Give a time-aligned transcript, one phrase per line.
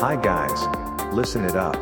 [0.00, 0.62] Hi guys.
[1.12, 1.74] Listen it up.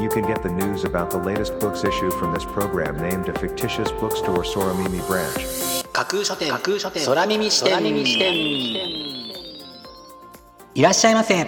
[0.00, 3.38] You can get the news about the latest books issue from this program named a
[3.38, 5.84] fictitious bookstore Soramimi branch.
[5.92, 8.34] 架空書店架空書店空耳視点耳視点
[10.74, 11.46] いらっしゃいませ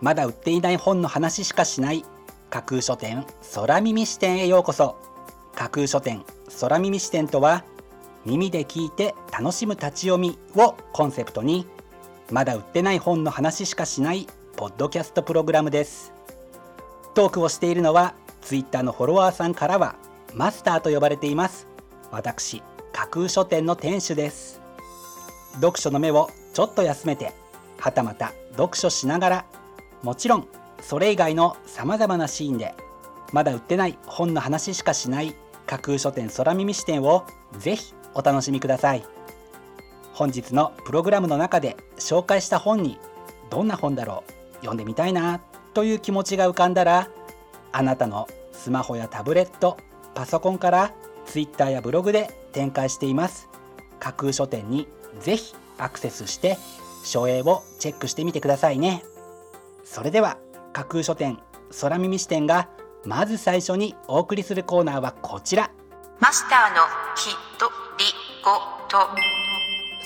[0.00, 2.04] まだ売っていない本の話しかしない
[2.48, 3.26] 架空書店
[3.56, 4.96] 空耳視点へようこそ
[5.56, 6.24] 架空書店
[6.60, 7.64] 空耳視点とは
[8.24, 11.66] 耳で聞いて楽しむ立ち読みをコンセプトに
[12.30, 16.12] まだ売ってない本の話しかしないポッドキャストプログラムです。
[17.14, 19.96] トークをしているのはツイッターのフォロワーさんからは
[20.32, 21.66] マスターと呼ばれています。
[22.12, 22.62] 私
[22.92, 24.60] 架空書店の店主です。
[25.54, 27.32] 読書の目をちょっと休めて
[27.78, 29.44] はたまた読書しながら
[30.02, 30.46] もちろん
[30.80, 32.74] それ以外のさまざまなシーンで
[33.32, 35.34] まだ売ってない本の話しかしない
[35.66, 37.24] 架空書店空耳視点を
[37.58, 39.04] ぜひお楽しみください。
[40.12, 42.98] 本日のプログラムの中で紹介した本に
[43.50, 45.40] どんな本だろう読んでみたいな
[45.74, 47.08] という気持ちが浮かんだら
[47.72, 49.76] あなたのスマホやタブレット
[50.14, 50.94] パソコンから
[51.26, 53.48] Twitter やブログで展開しています。
[53.98, 54.86] 架空書店に
[55.20, 56.56] ぜひアクセスして
[57.04, 59.02] 書影をチェックしてみてくださいね。
[59.84, 60.38] それでは
[60.72, 61.38] 架空書店
[61.80, 62.68] 空耳視点が
[63.04, 65.70] まず最初にお送りするコーナーはこちら。
[66.20, 66.82] マスターの
[67.16, 67.66] ひと
[67.98, 68.04] り
[68.42, 68.52] ご
[68.88, 69.08] と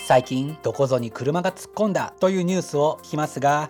[0.07, 3.69] 最近どこぞに車が突っ込んだというニュースを聞きますが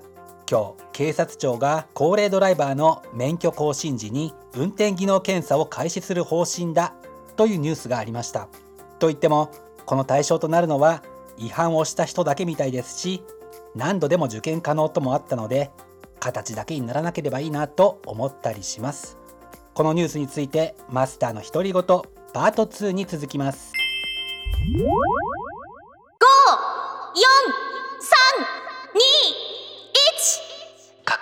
[0.49, 6.95] 今日警察庁が高齢ドライバーの免許更新時に運転技能検査を開始する方針だ
[7.35, 8.47] というニュースがありました。
[8.97, 9.51] といっても
[9.85, 11.03] この対象となるのは
[11.37, 13.23] 違反をした人だけみたいですし
[13.75, 15.69] 何度でも受験可能ともあったので
[16.19, 19.19] 形だけにならなければいいなと思ったりします。
[19.75, 23.71] このニュースについてマスターの独り言パート2に続きます。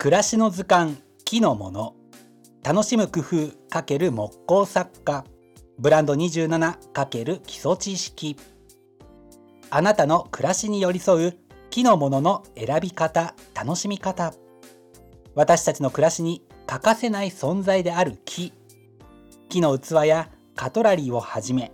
[0.00, 0.96] 暮らしの図鑑
[1.26, 1.94] 木のもの。
[2.64, 3.26] 楽しむ工夫
[3.70, 5.26] ×木工作家。
[5.78, 8.34] ブランド 27× 基礎知識。
[9.68, 11.38] あなたの暮らしに寄り添う
[11.68, 14.32] 木のものの選び方楽しみ方。
[15.34, 18.54] 私たちの暮らしに欠かせない存在である木。
[19.50, 21.72] 木の器やカトラリーをはじめ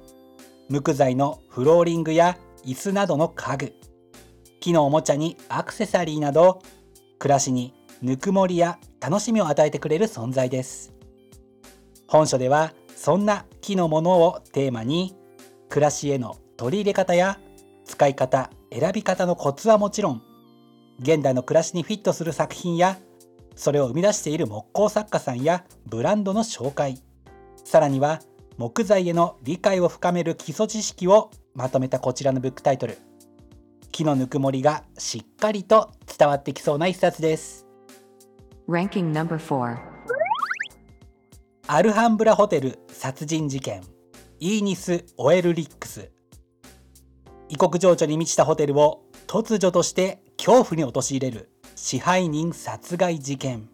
[0.69, 3.75] 無垢材のフローリングや椅子などの家具。
[4.59, 6.61] 木のおもちゃにアクセサリーなど
[7.21, 10.95] 暮らしにぬくもりや楽しみを与えてくれる存在です。
[12.09, 15.15] 本書ではそんな木のものをテーマに
[15.69, 17.39] 暮らしへの取り入れ方や
[17.84, 20.23] 使い方選び方のコツはもちろん
[21.01, 22.99] 現代の暮らしにフィットする作品や
[23.55, 27.03] それを生み出している木工作家さんやブランドの紹介
[27.65, 28.21] さらには
[28.57, 32.99] 木材への理解を深める基礎知識をまとめたこちらのブックタイトル。
[33.93, 37.66] 木のぬくもりがしっかりと伝わってきそうな一冊です。
[38.69, 39.78] Ranking No.4
[41.69, 43.81] アルハンブラホテル殺人事件。
[44.41, 46.10] イーニス・オエルリックス。
[47.49, 53.69] 異国情緒に満ちたホテルを突如として恐怖に陥れる支配人殺害事件。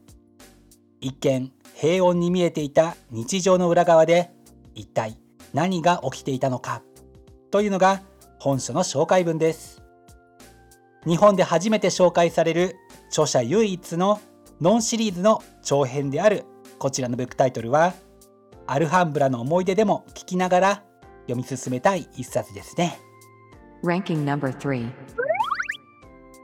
[1.00, 4.30] 一見平穏に見えていた日常の裏側で
[4.74, 5.16] 一体
[5.54, 6.82] 何が起きていたのか？
[7.50, 8.03] というのが
[8.38, 9.82] 本書の紹介文です。
[11.06, 12.76] 日本で初めて紹介される
[13.09, 14.20] 著者唯一の
[14.62, 16.45] ノンシリーズの長編である
[16.78, 17.95] こちらのブックタイトルは
[18.69, 20.83] アルハンブラの思い出でも聞きながら
[21.23, 22.97] 読み進めたい一冊ですね。
[23.83, 24.92] Ranking number 3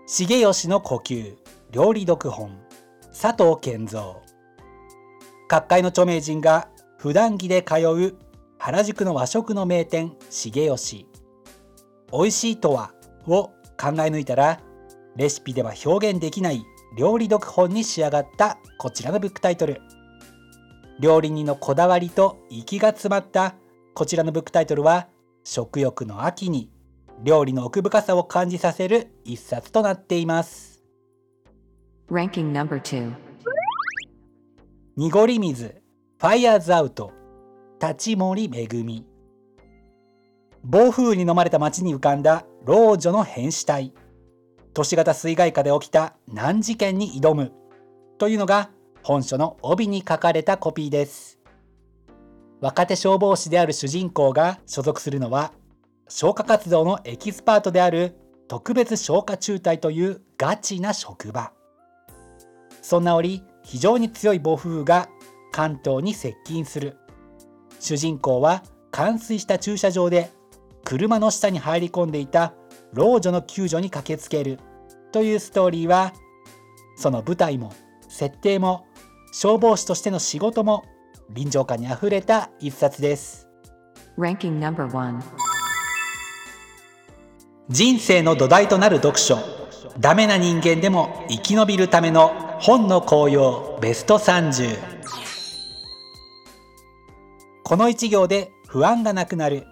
[0.08, 1.36] 重吉の呼吸
[1.70, 2.58] 料理読本。
[3.12, 4.16] 佐藤健三。
[5.46, 8.16] 各界の著名人が普段着で通う
[8.58, 11.06] 原宿の和食の名店重吉。
[12.10, 12.90] 美味しいとは
[13.28, 14.58] を考え抜いたら
[15.14, 16.64] レシピでは表現できない
[16.98, 19.80] 料理読本に仕上がったこちらのブックタイトル。
[20.98, 23.54] 料理人のこだわりと息が詰まった
[23.94, 25.06] こちらのブックタイトルは
[25.44, 26.72] 食欲の秋に
[27.22, 30.82] 料理の奥深さを感じさせる一冊となっています。
[32.10, 33.14] Ranking number 2
[34.96, 35.66] 濁り水
[36.18, 37.12] ファイアーズアウト
[37.80, 39.06] 立ち森めぐみ。
[40.64, 43.94] 暴風雨に飲まれた町に浮かんだ老女の変死体
[44.78, 47.50] 都市型水害下で起きた難事件に挑む。
[48.16, 48.70] というのが
[49.02, 51.40] 本書の帯に書かれたコピーです。
[52.60, 55.52] 若手消防士である主人公が所属するのは
[56.06, 58.14] 消火活動のエキスパートである
[58.46, 61.52] 特別消火中隊というガチな職場。
[62.80, 65.08] そんな折非常に強い暴風雨が
[65.50, 66.96] 関東に接近する。
[67.80, 70.30] 主人公は冠水した駐車場で
[70.84, 72.54] 車の下に入り込んでいた
[72.92, 74.60] 老女の救助に駆けつける。
[75.12, 76.12] というストーリーは
[76.96, 77.72] その舞台も
[78.08, 78.86] 設定も
[79.32, 80.84] 消防士としての仕事も
[81.30, 83.48] 臨場感にあふれた一冊です.
[87.68, 89.38] 人生の土台となる読書。
[89.98, 92.28] ダメな人間でも生き延びるための
[92.60, 94.78] 本の紅葉ベスト30
[97.64, 99.66] この一行で不安がなくなる。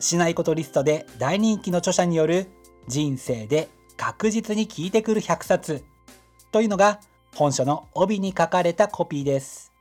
[0.00, 2.46] しないことリストで大人気の著者による
[2.88, 3.68] 人生で
[4.00, 5.84] 確実に効いてくる100冊。
[6.52, 7.00] というのが
[7.34, 9.74] 本書の帯に書かれたコピーです。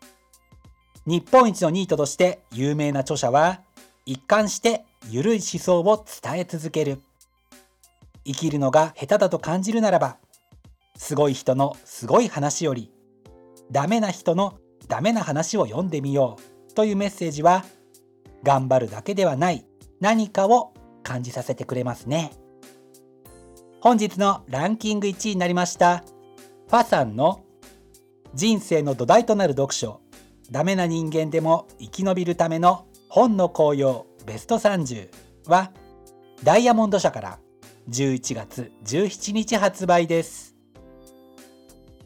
[1.05, 3.61] 日本一のニートとして有名な著者は
[4.05, 6.99] 一貫して緩い思想を伝え続ける。
[8.25, 10.17] 生きるのが下手だと感じるならば
[10.97, 12.91] すごい人のすごい話より
[13.71, 16.35] ダメな人のダメな話を読んでみよ
[16.69, 16.73] う。
[16.73, 17.63] というメッセージは
[18.43, 19.65] 頑張るだけではない
[20.01, 20.73] 何かを
[21.03, 22.33] 感じさせてくれますね。
[23.81, 26.03] 本日のランキング1位になりました。
[26.67, 27.45] ファさんの
[28.33, 30.01] 人生の土台となる読書。
[30.51, 34.05] ダメな人間でも生き延びるための本の紅葉。
[34.25, 35.09] ベスト30
[35.47, 35.71] は
[36.43, 37.39] ダイヤモンド社から
[37.89, 40.57] 11月17日発売です。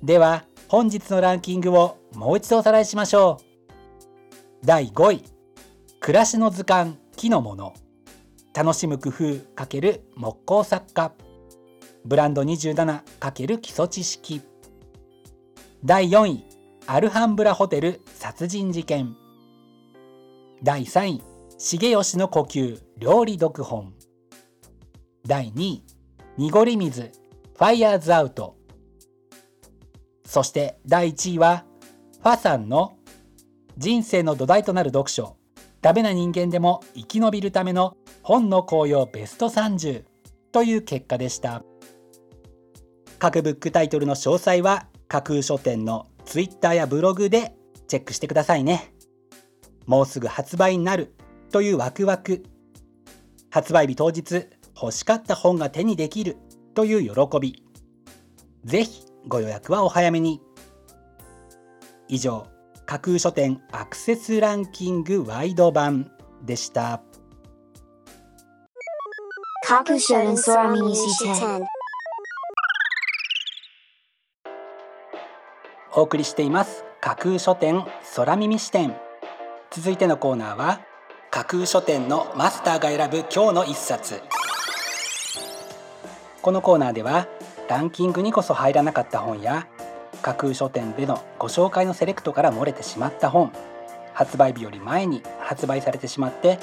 [0.04, 4.66] では本日のランキングをもう一度おさらいしましょう。
[4.66, 5.24] 第5位
[6.00, 7.74] 暮らしの図鑑木のもの。
[8.54, 11.12] 楽しむ工夫×木工作家。
[12.06, 14.42] ブランド 27× 基礎知識。
[15.86, 16.44] 第4位
[16.86, 19.16] アルハンブラホテル殺人事件。
[20.62, 21.22] 第3位
[21.58, 23.94] 重吉の呼吸料理読本。
[25.26, 25.84] 第2位
[26.38, 28.58] 濁り水ファイヤーズアウト。
[30.26, 31.64] そして第1位は
[32.22, 32.98] ファさんの
[33.78, 35.38] 人生の土台となる読書。
[35.82, 40.04] ダメな人間でも生き延びるための本の紅葉ベスト30
[40.52, 41.64] という結果でした。
[43.24, 47.56] 各ブックタイトルの詳細は架空書店の Twitter やブログで
[47.88, 48.94] チェックしてくださいね。
[49.86, 51.16] もうすぐ発売になる
[51.50, 52.44] というワクワク。
[53.50, 56.36] 発売日当日欲しかった本が手にできる
[56.74, 57.64] という喜び。
[58.66, 60.42] ぜひご予約はお早めに。
[62.10, 62.46] 以上
[62.86, 66.12] 架空書店アクセスランキングワイド版
[66.44, 67.02] でした。
[69.66, 70.36] 架空書店
[75.96, 76.84] お送りしています。
[77.00, 77.86] 架空書店
[78.16, 78.96] 空耳視点。
[79.70, 80.82] 続いてのコーナーは
[81.30, 84.22] 架空書店のマスターが選ぶ今日の一冊。
[86.42, 87.28] このコーナーでは
[87.70, 89.68] ランキングにこそ入らなかった本や
[90.24, 93.52] 架空書店でのご紹介のセレクトから漏れてしまった本
[94.14, 96.60] 発売日より前に発売されてしまって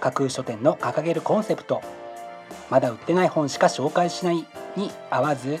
[0.00, 1.82] 架空書店の掲げるコンセプト
[2.70, 5.60] まだ売ってない本しか紹介しないに合わず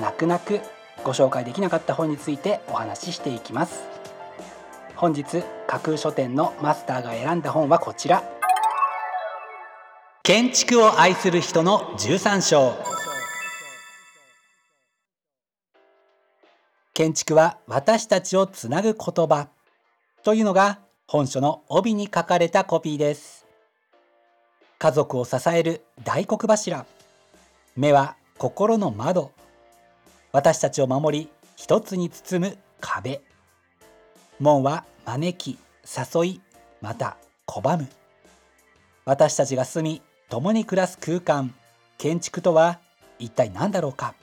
[0.00, 0.60] 泣く泣く
[1.04, 3.84] ご紹介できなかった本についてお話ししていきます。
[4.96, 8.24] 本日架空書店のマスターが選んだ本はこちら。
[10.22, 12.74] 建築を愛する人の13章。
[16.94, 19.48] 建築は私たちをつなぐ言葉。
[20.24, 23.46] というのが本書の帯に書かれたコピーです。
[24.78, 26.86] 家族を支える大黒柱。
[27.76, 29.35] 目は心の窓。
[30.36, 33.22] 私たちを守り一つに包む壁。
[34.38, 35.58] 門は招き
[36.14, 36.40] 誘い
[36.82, 37.16] また
[37.46, 37.88] 拒む。
[39.06, 41.54] 私たちが住み共に暮らす空間。
[41.96, 42.80] 建築とは
[43.18, 44.14] 一体何だろうか。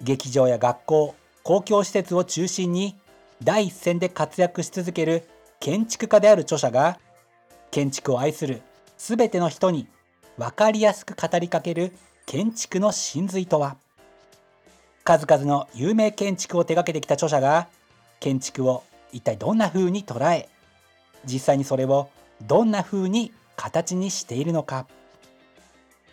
[0.00, 2.96] 劇場や学校公共施設を中心に
[3.44, 5.28] 第一線で活躍し続ける
[5.60, 6.98] 建築家である著者が
[7.70, 8.62] 建築を愛する
[8.96, 9.88] 全ての人に
[10.38, 11.92] 分かりやすく語りかける
[12.24, 13.76] 建築の真髄とは。
[15.06, 17.68] 数々の有名建築を手掛けてきた著者が
[18.18, 18.82] 建築を
[19.12, 20.48] 一体どんな風に捉え
[21.24, 22.10] 実際にそれを
[22.42, 24.88] どんな風に形にしているのか。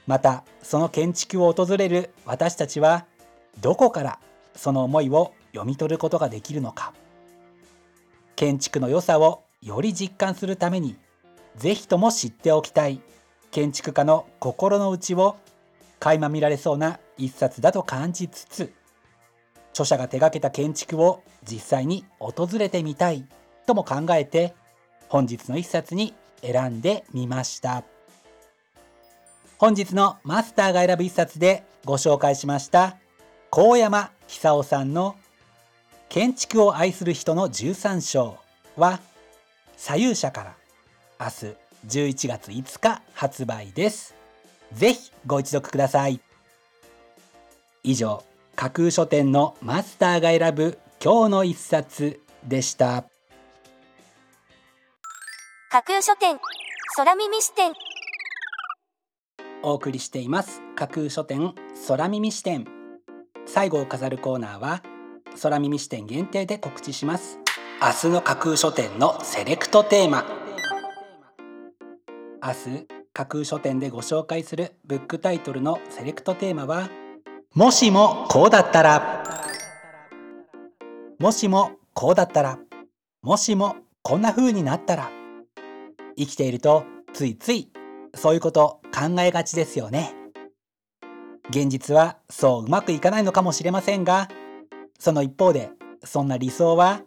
[0.05, 3.05] またその建築を訪れる私たちは
[3.62, 4.19] どこから
[4.55, 6.93] その思いを読み取ることができるのか。
[8.35, 10.95] 建築の良さをより実感するために
[11.55, 13.01] ぜひとも知っておきたい。
[13.50, 15.35] 建築家の心の内を
[16.00, 18.71] 垣間見られそうな一冊だと感じつつ
[19.74, 23.25] 著者が手がけた建築を実際に訪れてみたい
[23.65, 24.53] とも考えて
[25.10, 27.84] 本日の一冊に選んでみました。
[29.58, 32.98] 本日のマスターが選ぶ一冊でご紹介しました
[33.50, 35.15] 高山久夫さんの
[36.10, 38.38] 建築を愛する人の13章
[38.75, 39.00] は
[39.77, 40.56] 左右者から
[41.20, 41.56] 明日
[41.88, 44.15] 11月5日発売です。
[44.74, 46.20] ぜひご一読ください。
[47.84, 48.24] 以上
[48.63, 53.03] 架空書店のマスターが選ぶ今日の一冊でした。
[55.70, 56.39] 架空書店
[56.96, 57.74] 空耳視点。
[59.63, 60.62] お送りしています。
[60.77, 61.53] 架空書店
[61.89, 62.65] 空耳視点。
[63.46, 64.82] 最後を飾るコーナーは
[65.41, 67.39] 空耳視点限定で告知します。
[67.82, 70.24] 明日の架空書店のセレクトテーマ。
[72.41, 76.89] 明日架空書店でご紹介するブックタイトルのセレクトテーマは
[77.55, 79.24] もしもこうだったら。
[81.19, 82.57] もしもこうだったら。
[83.22, 85.12] もしもこんな風になったら。
[86.17, 86.83] 生きていると
[87.13, 87.69] ついつい
[88.15, 90.15] そういうこと考えがちですよね。
[91.50, 94.29] 現実はそううまくいかないのかもしれませんが。
[94.98, 95.69] その一方で
[96.03, 97.01] そんな理想は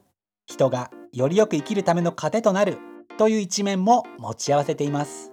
[0.47, 2.79] 人がよりよく生きるための糧となる
[3.19, 5.33] という一面も持ち合わせています。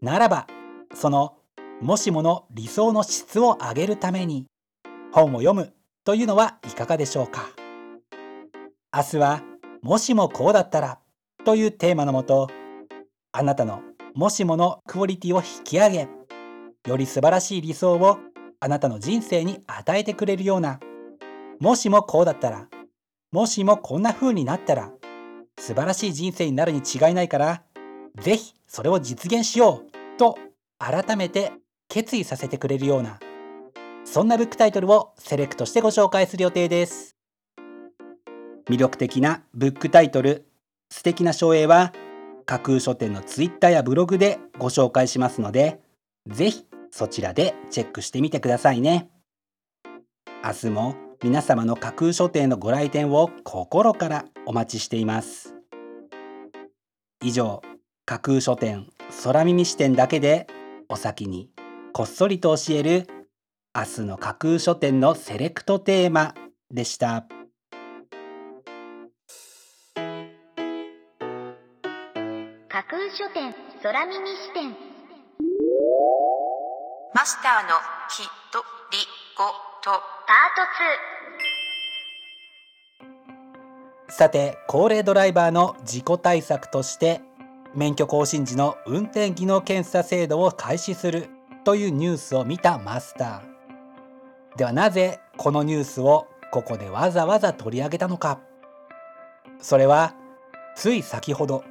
[0.00, 0.46] ならば
[0.94, 1.39] その
[1.80, 4.44] もしもの理想の質を上げるために
[5.12, 5.72] 本を読む
[6.04, 7.48] というのはいかがでしょうか？
[8.94, 9.42] 明日は
[9.80, 10.98] もしもこうだったら
[11.44, 12.50] というテーマのもと
[13.32, 13.80] あなたの
[14.14, 16.08] もしものクオリティを引き上げ
[16.86, 18.18] より素晴らしい理想を
[18.60, 20.80] あなたの人生に与えてくれるような
[21.60, 22.68] もしもこうだったら
[23.32, 24.92] もしもこんな風になったら
[25.58, 27.62] 素晴らしい人生になるに違いないから
[28.20, 30.36] ぜひそれを実現しようと
[30.78, 31.52] 改めて
[31.90, 33.18] 決意させてくれるような
[34.04, 37.16] そんなブックタイトルをセレクトしてご紹介する予定です。
[38.68, 40.46] 魅力的なブックタイトル
[40.88, 41.92] 素敵な書影は
[42.46, 45.80] 架空書店のツイッターやブログでご紹介しますので
[46.28, 49.10] ぜひそちらでチェックしてみてくださいね。
[50.44, 55.54] 明日も皆様の架空書店のご来店を心からお待ちしています。
[57.22, 57.62] 以上
[58.06, 58.86] 架空書店
[59.24, 60.46] 空耳視点だけで
[60.88, 61.50] お先に
[61.92, 63.06] こっそりと教える
[63.74, 66.34] 明日の架空書店のセレクトテーマ
[66.70, 67.26] でした。
[72.68, 74.70] 架空書店空耳視点。
[77.14, 77.70] マスターの
[78.08, 78.60] きと
[78.92, 78.98] り
[79.36, 79.44] ご
[79.82, 80.00] と。
[80.30, 87.20] パーさて高齢ドライバーの事故対策として
[87.74, 91.30] 免許更新時の運転技能検査制度を開始する
[91.70, 94.58] というニュースを見たマスター。
[94.58, 98.40] ではなぜこのニュースをここでわざわざ取り上げたのか。
[99.60, 100.16] それは
[100.74, 101.62] つい先ほど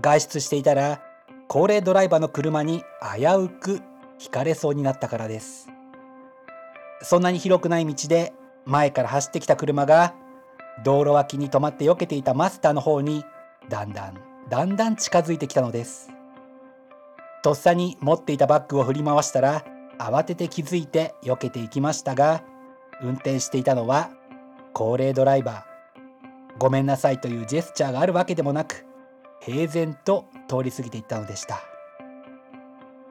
[0.00, 1.02] 外出していたら
[1.48, 2.84] 高齢ドライバーの車に
[3.18, 3.80] 危うく
[4.16, 5.68] ひかれそうになったからです。
[7.02, 8.32] そんなに広くない道で
[8.64, 10.14] 前から走ってきた車が
[10.84, 13.24] 道路脇に止まって避けていたマスターの方に
[13.68, 14.14] だんだん
[14.48, 16.11] だんだん近づいてきたのです。
[17.42, 19.64] とっさに持っていたバッグを振り回したら
[19.98, 22.44] 慌てて気づいて避けていきましたが
[23.02, 24.10] 運転していたのは
[24.72, 25.72] 高齢ドライバー。
[26.58, 28.86] ごめんなさいというジェスチャーがあるわけでもなく
[29.40, 31.60] 平然と通り過ぎていったのでした。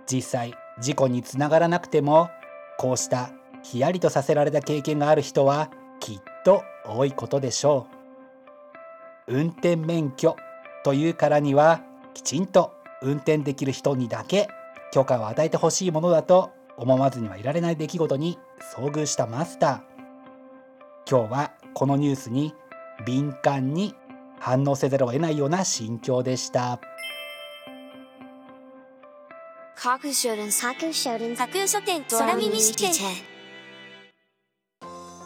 [0.10, 2.30] 実際事故につながらなくても
[2.78, 3.32] こうした
[3.64, 5.70] ヒヤリとさせられた経験がある人は
[6.00, 7.88] きっと多いことでしょ
[9.28, 9.34] う。
[9.34, 10.36] 運転免許
[10.84, 11.82] というからには
[12.14, 14.48] きちんと運転できる人にだけ
[14.92, 18.38] 許可を与えてほしいものだと思わずにはいられない出来事に
[18.76, 19.82] 遭遇したマスター。
[21.10, 22.54] 今日はこのニュースに
[23.06, 23.96] 敏感に
[24.40, 26.80] 反応せざるを得ないような心境でした。
[29.76, 32.94] 架空書店架空書店架空書店空耳視点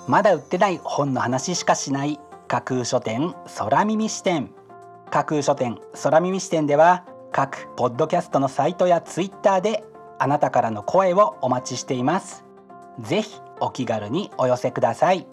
[0.08, 4.50] まだ売ってない本の話しかしない架空書店空耳視点
[5.12, 7.06] 架空書店空耳視点では
[7.36, 9.84] 各ポッドキャストのサイトやツイッターで
[10.20, 12.46] あなたからの声をお待ちしています。
[13.02, 15.28] ぜひお気軽にお寄せください。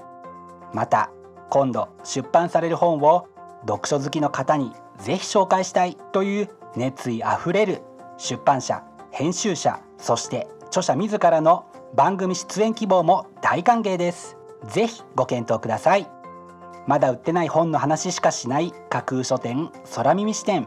[0.73, 1.12] また
[1.49, 3.28] 今度出版される本を
[3.68, 7.82] 読書好きの方にぜひ紹介したいという熱意あふれる
[8.18, 8.82] 出版社
[9.12, 14.37] 編集者そして著者自らの番組出演希望も大歓迎です。
[14.64, 16.09] ぜひご検討ください。
[16.88, 20.66] まだ売ってない本の話しかしない架空書店空耳視点